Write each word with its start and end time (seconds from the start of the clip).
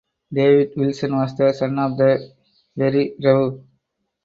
David 0.33 0.73
Wilson 0.77 1.15
was 1.15 1.37
the 1.37 1.53
son 1.53 1.77
of 1.77 1.95
the 1.95 2.33
Very 2.75 3.13
Rev. 3.23 3.63